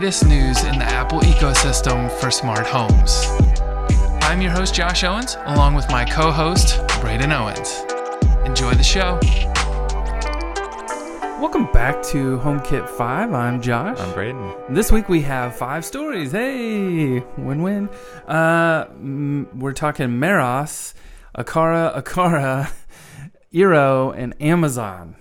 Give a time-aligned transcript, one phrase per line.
[0.00, 3.26] latest news in the Apple ecosystem for smart homes.
[4.22, 7.82] I'm your host, Josh Owens, along with my co host, Braden Owens.
[8.46, 9.18] Enjoy the show.
[11.38, 13.34] Welcome back to HomeKit 5.
[13.34, 14.00] I'm Josh.
[14.00, 14.54] I'm Braden.
[14.70, 16.32] This week we have five stories.
[16.32, 17.90] Hey, win win.
[18.26, 20.94] Uh, mm, we're talking Meross,
[21.36, 22.72] Aqara, Aqara,
[23.52, 25.16] Eero, and Amazon.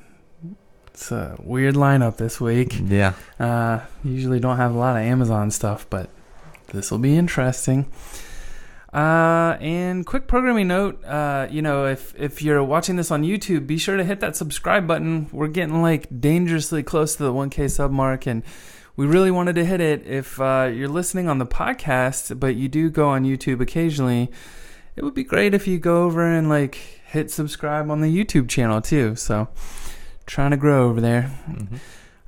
[1.00, 2.78] It's a weird lineup this week.
[2.84, 3.14] Yeah.
[3.40, 6.10] Uh, usually don't have a lot of Amazon stuff, but
[6.74, 7.90] this will be interesting.
[8.92, 13.66] Uh, and quick programming note, uh, you know, if if you're watching this on YouTube,
[13.66, 15.30] be sure to hit that subscribe button.
[15.32, 18.44] We're getting like dangerously close to the 1K sub mark, and
[18.98, 20.06] we really wanted to hit it.
[20.06, 24.30] If uh, you're listening on the podcast, but you do go on YouTube occasionally,
[24.98, 28.50] it would be great if you go over and like hit subscribe on the YouTube
[28.50, 29.16] channel too.
[29.16, 29.48] So,
[30.30, 31.32] trying to grow over there.
[31.50, 31.78] Mm-hmm.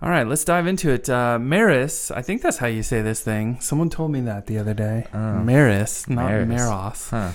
[0.01, 1.07] All right, let's dive into it.
[1.09, 3.61] Uh, Maris, I think that's how you say this thing.
[3.61, 5.07] Someone told me that the other day.
[5.13, 5.35] Oh.
[5.35, 6.47] Maris, not Maris.
[6.49, 7.09] Maros.
[7.09, 7.31] Huh.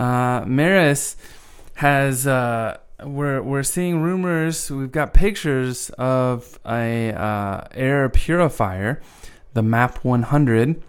[0.00, 1.16] Uh, Maris
[1.74, 2.26] has.
[2.26, 4.70] Uh, we're we're seeing rumors.
[4.70, 9.00] We've got pictures of a uh, air purifier,
[9.54, 10.82] the Map 100.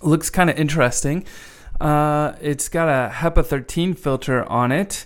[0.00, 1.26] Looks kind of interesting.
[1.78, 5.04] Uh, it's got a HEPA 13 filter on it.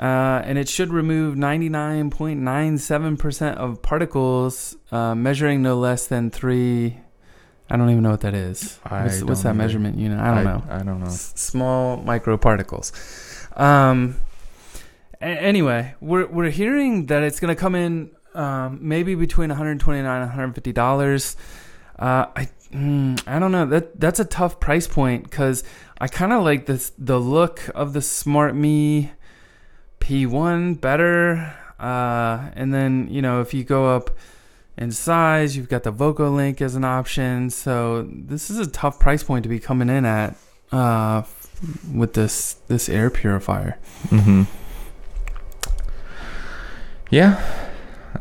[0.00, 6.96] Uh, and it should remove 99.97% of particles, uh, measuring no less than three.
[7.68, 8.78] I don't even know what that is.
[8.84, 9.58] I What's, what's that either.
[9.58, 10.18] measurement unit?
[10.18, 10.62] I don't know.
[10.70, 11.06] I don't know.
[11.06, 12.92] S- small microparticles.
[13.60, 14.16] Um.
[15.20, 20.04] a- anyway, we're we're hearing that it's going to come in um, maybe between 129
[20.04, 21.36] and 150 dollars.
[21.98, 23.66] Uh, I mm, I don't know.
[23.66, 25.62] That that's a tough price point because
[26.00, 29.10] I kind of like this the look of the Smartmi
[30.00, 31.54] P1 better.
[31.78, 34.10] Uh, and then you know if you go up
[34.76, 37.50] in size, you've got the VOCOlinc as an option.
[37.50, 40.36] So this is a tough price point to be coming in at
[40.72, 41.22] uh,
[41.94, 43.78] with this this air purifier.
[44.08, 44.42] Mm-hmm.
[47.10, 47.42] Yeah.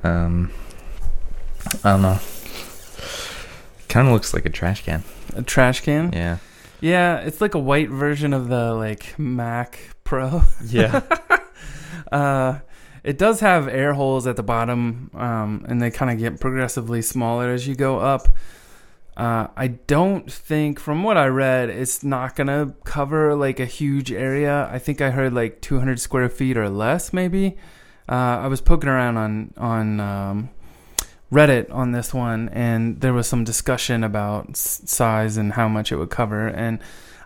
[0.03, 0.51] Um.
[1.83, 2.19] I don't know.
[3.89, 5.03] Kind of looks like a trash can.
[5.35, 6.11] A trash can.
[6.13, 6.37] Yeah.
[6.81, 10.43] Yeah, it's like a white version of the like Mac Pro.
[10.65, 11.01] Yeah.
[12.11, 12.59] Uh,
[13.03, 17.01] it does have air holes at the bottom, um, and they kind of get progressively
[17.01, 18.27] smaller as you go up.
[19.15, 24.11] Uh, I don't think, from what I read, it's not gonna cover like a huge
[24.11, 24.69] area.
[24.71, 27.57] I think I heard like 200 square feet or less, maybe.
[28.07, 30.49] Uh, I was poking around on on um,
[31.31, 35.97] Reddit on this one, and there was some discussion about size and how much it
[35.97, 36.47] would cover.
[36.47, 36.79] And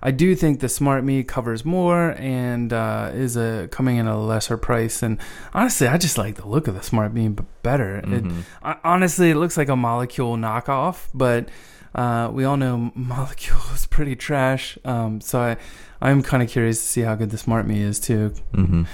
[0.06, 4.58] I do think the Smartmi covers more and uh, is a coming in a lesser
[4.58, 5.02] price.
[5.02, 5.18] And
[5.53, 7.97] honestly, I just like the look of the Smartmi better.
[8.00, 8.44] It, Mhm.
[8.62, 11.47] I- honestly, it looks like a Molekule knockoff, but
[11.96, 14.78] uh, we all know Molekule is pretty trash.
[14.84, 15.58] Um, so I,
[16.02, 18.34] I'm kind of curious to see how good the Smartmi is too.
[18.53, 18.86] Mhm.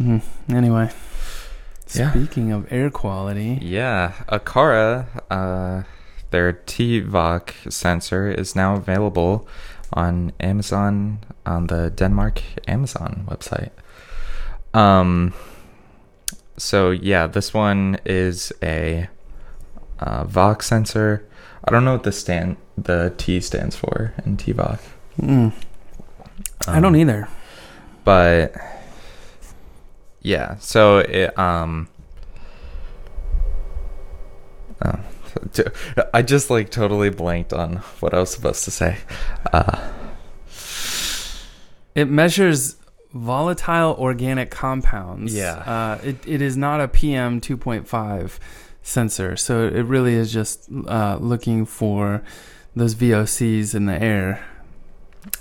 [0.00, 0.22] Mhm.
[0.48, 0.88] Anyway,
[1.94, 2.10] Yeah.
[2.10, 4.12] speaking of air quality, Yeah.
[4.30, 5.82] Aqara, uh,
[6.30, 9.46] their TVOC sensor is now available
[9.92, 13.70] on Amazon on the Denmark Amazon website.
[14.74, 15.32] Um.
[16.56, 19.08] So yeah, this one is a
[19.98, 21.26] uh, VOC sensor.
[21.64, 24.78] I don't know what the stand the T stands for in TVOC.
[25.20, 25.52] mm,
[26.68, 27.28] I Um, don't either.
[28.04, 28.54] but
[30.22, 31.88] yeah so it um
[34.84, 34.94] oh,
[36.14, 38.96] i just like totally blanked on what i was supposed to say
[39.52, 39.78] uh
[41.94, 42.76] It measures
[43.12, 45.34] volatile organic compounds.
[45.34, 45.56] Yeah.
[45.56, 48.38] Uh, it, it is not a PM 2.5
[48.82, 49.36] sensor.
[49.36, 52.22] So it really is just uh, looking for
[52.74, 54.42] those VOCs in the air.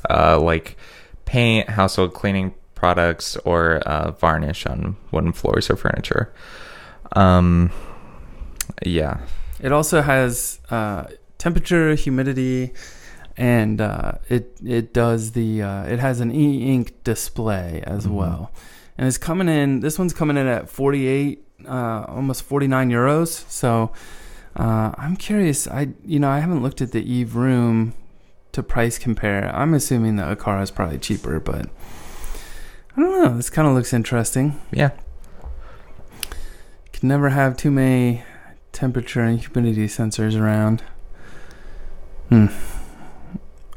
[0.09, 0.75] uh like
[1.25, 6.31] paint household cleaning products or uh varnish on wooden floors or furniture
[7.13, 7.71] um
[8.85, 9.21] yeah
[9.61, 11.05] It also has uh,
[11.37, 12.73] temperature, humidity,
[13.37, 18.11] and uh, it it does the uh, it has an e-ink display as Mhm.
[18.11, 18.51] well,
[18.97, 19.79] and it's coming in.
[19.81, 23.45] This one's coming in at forty eight, uh, almost forty nine euros.
[23.49, 23.91] So
[24.55, 25.67] uh, I'm curious.
[25.67, 27.93] I you know I haven't looked at the Eve Room
[28.51, 29.49] to price compare.
[29.55, 31.67] I'm assuming the Aqara is probably cheaper, but
[32.97, 33.35] I don't know.
[33.37, 34.59] This kind of looks interesting.
[34.71, 34.89] yeah
[36.93, 38.23] Can never have too many
[38.71, 40.83] temperature and humidity sensors around.
[42.29, 42.47] Hmm.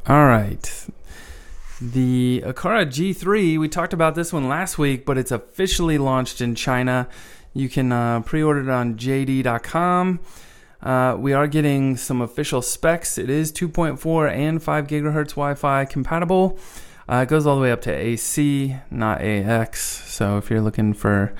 [0.07, 0.87] All right.
[1.81, 3.59] the Aqara G3.
[3.59, 7.07] We talked about this one last week, but it's officially launched in China.
[7.53, 10.19] You can uh, pre-order it on JD.com.
[10.81, 13.17] Uh, we are getting some official specs.
[13.17, 16.59] It is 2.4 and 5 gigahertz Wi-Fi compatible.
[17.09, 19.81] Uh, it goes all the way up to AC, not AX.
[20.11, 21.33] So if you're looking for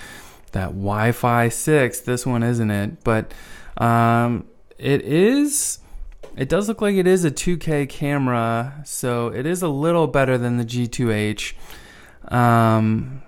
[0.55, 3.03] that Wi-Fi 6, this one isn't it.
[3.03, 3.33] But
[3.77, 4.47] um,
[4.77, 5.79] it is.
[6.35, 10.37] It does look like it is a 2K camera, so it is a little better
[10.37, 11.53] than the G2H.
[12.33, 13.21] Um,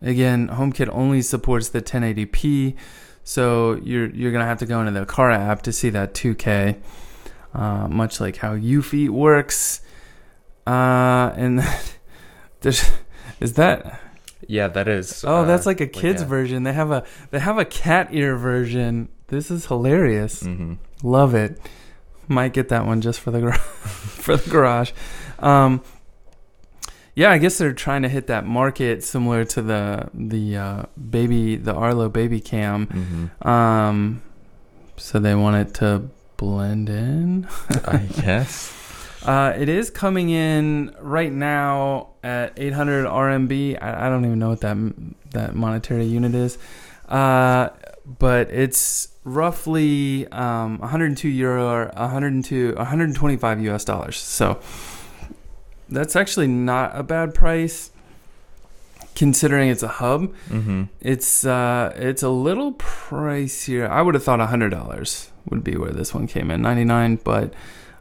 [0.00, 2.76] again, HomeKit only supports the 1080p,
[3.24, 6.80] so you're you're gonna have to go into the Car app to see that 2K.
[7.52, 9.80] Uh, much like how Eufy works,
[10.66, 11.62] uh, and
[12.60, 12.90] there's
[13.40, 14.00] is that
[14.48, 15.24] Yeah, that is.
[15.24, 16.28] oh uh, that's like a kids yeah.
[16.28, 16.62] version.
[16.64, 19.08] They have a they have a cat ear version.
[19.28, 20.42] This is hilarious.
[20.42, 20.78] Mhm.
[21.02, 21.60] Love it.
[22.28, 24.92] Might get that one just for the gar- for the garage.
[25.38, 25.82] Um,
[27.14, 31.56] yeah, I guess they're trying to hit that market similar to the the uh, baby
[31.56, 32.86] the Arlo baby cam.
[33.40, 33.46] Mhm.
[33.46, 34.22] Um,
[34.96, 37.46] so they want it to blend in.
[37.84, 38.76] I guess.
[39.24, 43.82] Uh, it is coming in right now at 800 RMB.
[43.82, 44.76] I, I don't even know what that
[45.30, 46.58] that monetary unit is,
[47.08, 47.68] uh,
[48.18, 54.16] but it's roughly um, 102 euro or 102 125 US dollars.
[54.16, 54.60] So
[55.88, 57.90] that's actually not a bad price
[59.14, 60.32] considering it's a hub.
[60.48, 60.84] Mm-hmm.
[61.00, 63.88] It's uh, it's a little pricier.
[63.88, 67.16] I would have thought hundred dollars would be where this one came in, ninety nine,
[67.16, 67.52] but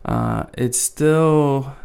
[0.06, 1.76] uh, it's still.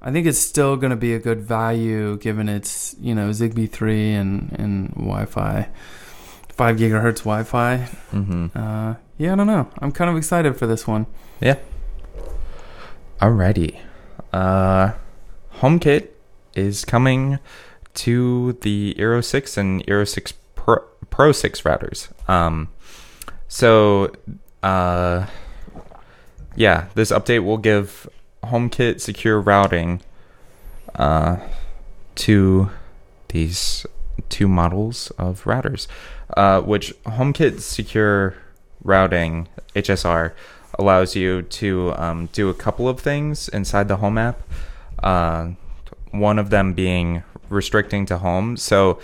[0.00, 3.70] I think it's still going to be a good value given it's you know Zigbee
[3.70, 5.68] three and and Wi-Fi,
[6.48, 7.88] five gigahertz Wi-Fi.
[8.12, 8.46] Mm-hmm.
[8.54, 9.70] Uh, yeah, I don't know.
[9.78, 11.06] I'm kind of excited for this one.
[11.40, 11.56] Yeah.
[13.20, 13.80] Alrighty.
[14.32, 14.92] Uh,
[15.60, 16.08] HomeKit
[16.54, 17.38] is coming
[17.94, 20.78] to the Eero 6 and Eero 6 Pro,
[21.10, 22.28] Pro 6 routers.
[22.28, 22.68] Um,
[23.48, 24.12] so,
[24.62, 25.26] uh,
[26.56, 28.08] yeah, this update will give
[28.44, 30.00] HomeKit secure routing
[30.94, 31.38] uh,
[32.16, 32.70] to
[33.28, 33.86] these
[34.28, 35.86] two models of routers,
[36.36, 38.34] uh, which HomeKit secure
[38.82, 40.32] routing HSR
[40.78, 44.40] allows you to um, do a couple of things inside the home app.
[45.02, 45.50] Uh,
[46.10, 48.56] one of them being restricting to home.
[48.56, 49.00] So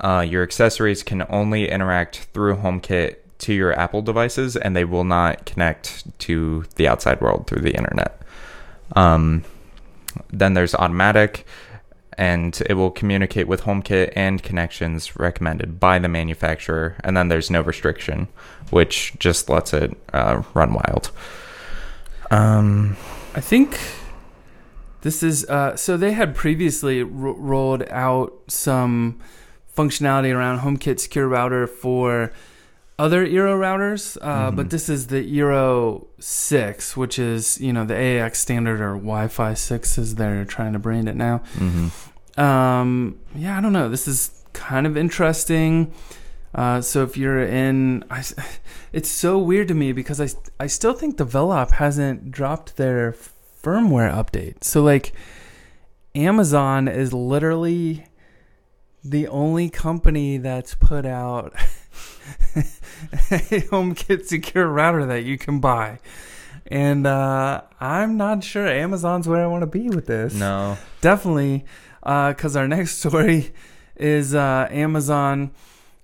[0.00, 5.04] uh, your accessories can only interact through HomeKit to your Apple devices, and they will
[5.04, 8.20] not connect to the outside world through the internet.
[8.96, 9.44] Um,
[10.30, 11.46] then there's automatic,
[12.18, 16.96] and it will communicate with HomeKit and connections recommended by the manufacturer.
[17.02, 18.28] And then there's no restriction,
[18.70, 21.10] which just lets it uh, run wild.
[22.30, 22.96] Um,
[23.34, 23.78] I think
[25.02, 29.18] this is uh, so they had previously ro- rolled out some
[29.74, 32.32] functionality around HomeKit Secure Router for
[33.00, 34.56] other Eero routers, uh, Mhm.
[34.56, 39.54] but this is the Eero 6, which is you know the AX standard or Wi-Fi
[39.54, 41.40] 6 as they're trying to brand it now.
[41.58, 41.90] mhm.
[42.38, 43.88] Um, yeah, I don't know.
[43.88, 45.92] This is kind of interesting.
[46.54, 48.22] Uh, so if you're in, I
[48.92, 53.14] it's so weird to me because I, I still think the Velop hasn't dropped their
[53.62, 54.62] firmware update.
[54.64, 55.12] So like,
[56.14, 58.06] Amazon is literally
[59.04, 61.54] the only company that's put out
[62.56, 65.98] a HomeKit secure router that you can buy.
[66.66, 70.76] And uh, I'm not sure Amazon's where I want to be with this No.
[71.00, 71.64] definitely
[72.02, 73.52] because our next story
[73.96, 75.50] is uh, Amazon.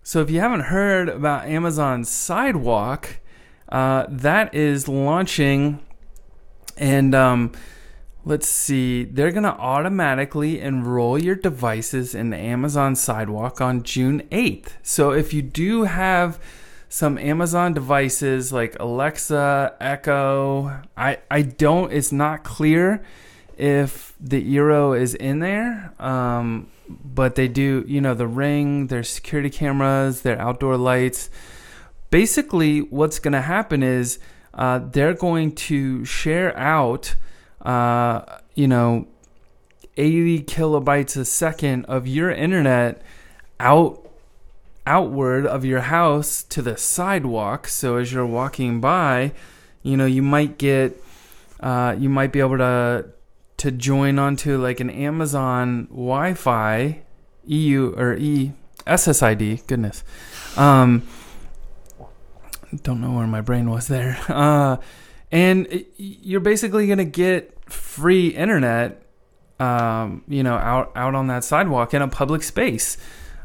[0.03, 3.21] So if you haven't heard about Amazon Sidewalk,
[3.69, 5.81] uh, that is launching,
[6.77, 7.53] and um,
[8.27, 14.77] let's see, they're gonna automatically enroll your devices in the Amazon Sidewalk on June eighth.
[14.83, 16.39] So if you do have
[16.89, 21.91] some Amazon devices like Alexa, Echo, I I don't.
[21.93, 23.03] It's not clear
[23.57, 25.95] if the Eero is in there.
[25.99, 31.31] Um, but they do, you know, the ring, their security cameras, their outdoor lights.
[32.11, 34.21] Basically, what's going to happen is
[34.55, 37.17] uh, they're going to share out,
[37.67, 39.09] uh, you know,
[39.97, 43.03] 80 kilobytes a second of your internet
[43.59, 44.03] out
[44.87, 47.67] outward of your house to the sidewalk.
[47.67, 49.33] So as you're walking by,
[49.83, 51.03] you know, you might get,
[51.59, 53.07] uh, you might be able to
[53.57, 57.03] to join onto like an Amazon Wi-Fi
[57.47, 58.53] EU or E
[58.87, 59.67] SSID.
[59.67, 60.05] Goodness,
[60.57, 61.03] um,
[62.85, 64.19] don't know where my brain was there.
[64.29, 64.77] Uh,
[65.33, 67.56] and you're basically gonna get
[67.97, 69.03] free internet
[69.59, 72.97] um, you know, out out on that sidewalk in a public space.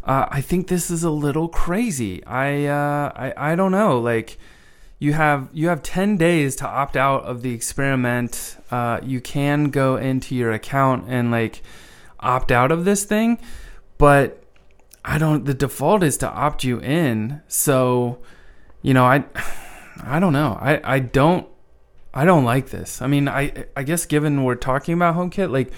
[0.03, 2.25] Uh, I think this is a little crazy.
[2.25, 4.00] I, uh, I I don't know.
[4.00, 4.38] Like,
[5.00, 8.58] you have you have ten days to opt out of the experiment.
[8.70, 11.62] Uh, you can go into your account and like
[12.20, 13.39] opt out of this thing,
[13.98, 14.43] but
[15.05, 15.46] I don't.
[15.46, 17.41] The default is to opt you in.
[17.48, 18.20] So,
[18.81, 19.24] you know, I
[20.03, 20.58] I don't know.
[20.60, 21.48] I I don't
[22.13, 23.01] I don't like this.
[23.01, 25.71] I mean, I I guess given we're talking about HomeKit, like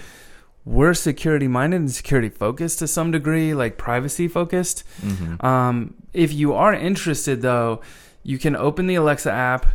[0.64, 4.82] we're security minded and security focused to some degree, like privacy focused.
[5.02, 5.44] Mm-hmm.
[5.44, 7.80] Um, if you are interested, though,
[8.22, 9.66] you can open the Alexa app,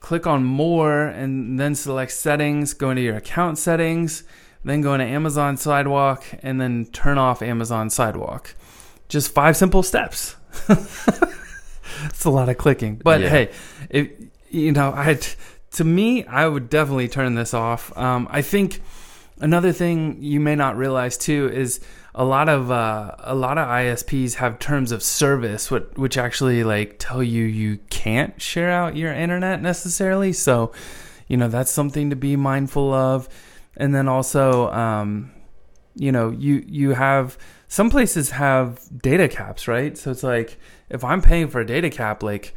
[0.00, 4.24] click on more, and then select settings, go into your account settings,
[4.64, 8.54] then go into Amazon Sidewalk, and then turn off Amazon Sidewalk.
[9.08, 10.36] Just five simple steps.
[12.06, 13.28] It's a lot of clicking, but Yeah.
[13.28, 13.50] hey,
[13.90, 14.08] if
[14.50, 15.18] you know, I
[15.72, 17.96] to me, I would definitely turn this off.
[17.96, 18.80] Um, I think
[19.40, 21.80] another thing you may not realize too is
[22.14, 26.62] a lot of uh, a lot of ISPs have terms of service, what which actually
[26.62, 30.32] like tell you you can't share out your internet necessarily.
[30.32, 30.72] So,
[31.26, 33.28] you know, that's something to be mindful of.
[33.76, 35.32] And then also, um,
[35.94, 37.38] you know, you you have
[37.68, 39.96] some places have data caps, right?
[39.96, 40.58] So it's like
[40.90, 42.54] if I'm paying for a data cap, like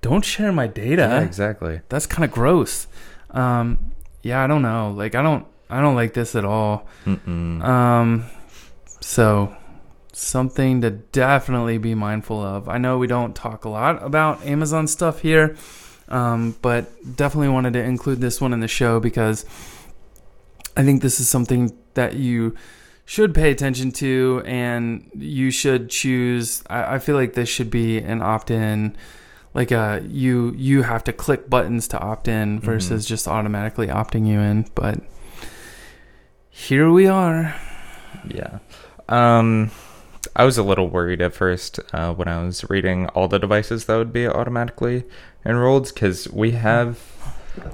[0.00, 1.80] don't share my data Yeah, exactly.
[1.88, 2.86] that's kind of gross.
[3.30, 4.92] Um, yeah, I don't know.
[4.96, 6.86] Like, I don't, I don't like this at all.
[7.04, 7.62] Mm-mm.
[7.62, 8.24] Um,
[9.00, 9.54] so
[10.12, 12.68] something to definitely be mindful of.
[12.68, 15.56] I know we don't talk a lot about Amazon stuff here,
[16.08, 19.44] um, but definitely wanted to include this one in the show because
[20.76, 22.54] I think this is something that you
[23.04, 26.62] should pay attention to and you should choose.
[26.68, 28.96] I, I feel like this should be an opt-in
[29.58, 34.24] like uh you you have to click buttons to opt in versus just automatically opting
[34.26, 35.00] you in but
[36.48, 37.54] here we are
[38.28, 38.58] Yeah.
[39.08, 39.70] Um,
[40.36, 43.86] I was a little worried at first uh, when I was reading all the devices
[43.86, 45.04] that would be automatically
[45.46, 46.98] enrolled because we have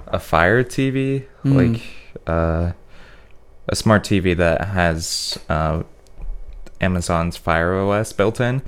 [0.07, 1.55] a Fire TV, Mm.
[1.75, 1.83] like
[2.27, 2.73] uh,
[3.69, 5.83] a smart TV that has uh,
[6.81, 8.63] Amazon's Fire OS built in,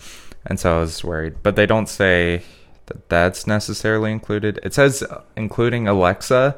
[0.44, 1.34] and so I was worried.
[1.42, 2.42] But they don't say
[2.86, 4.58] that that's necessarily included.
[4.62, 6.56] It says uh, including Alexa.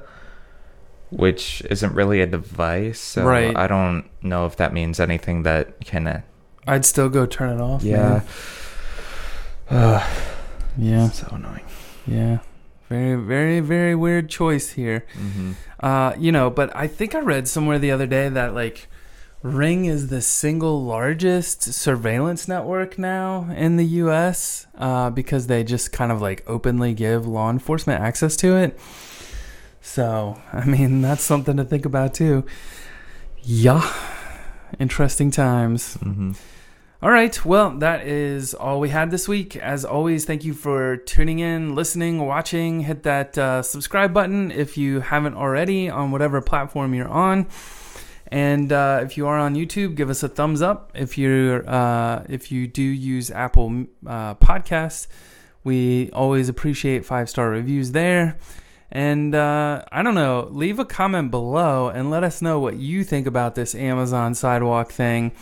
[1.10, 3.56] Which isn't really a device, so Right.
[3.56, 6.20] I don't know if that means anything that can uh,
[6.66, 8.20] i'd still go turn it off yeah.
[9.70, 10.02] man.
[10.78, 11.64] yeah so annoying.
[12.06, 12.38] yeah
[12.90, 15.52] very very very weird choice here Mm-hmm.
[15.80, 18.86] uh you know but i think i read somewhere the other day that like
[19.42, 25.92] ring is the single largest surveillance network now in the us uh, because they just
[25.92, 28.78] kind of like openly give law enforcement access to it
[29.80, 32.44] so i mean that's something to think about too
[33.42, 33.92] yeah
[34.78, 36.32] interesting times Mm-hmm.
[37.02, 37.44] all right.
[37.44, 39.56] Well, that is all we had this week.
[39.56, 42.80] As always, thank you for tuning in, listening, watching.
[42.80, 47.46] Hit that uh, subscribe button if you haven't already on whatever platform you're on.
[48.30, 50.92] And uh, if you are on YouTube, give us a thumbs up.
[50.94, 55.06] If you're uh, if you do use Apple uh, Podcasts,
[55.64, 58.38] we always appreciate five star reviews there.
[58.90, 63.04] And uh, I don't know, leave a comment below and let us know what you
[63.04, 65.32] think about this Amazon Sidewalk thing.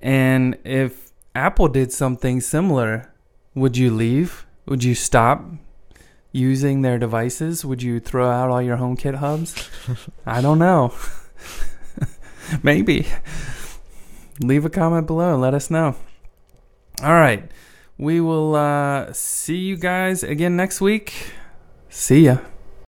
[0.00, 3.12] And if Apple did something similar,
[3.54, 4.46] would you leave?
[4.66, 5.44] Would you stop
[6.30, 7.64] using their devices?
[7.64, 9.68] Would you throw out all your HomeKit hubs?
[10.26, 10.94] I don't know.
[12.62, 13.06] Maybe.
[14.40, 15.96] Leave a comment below and let us know.
[17.02, 17.50] All right.
[17.96, 21.32] We will uh, see you guys again next week.
[21.88, 22.38] See ya.